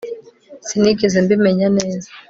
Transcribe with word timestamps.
Sinigeze 0.67 1.17
mbimenya 1.25 1.67
neza 1.77 2.09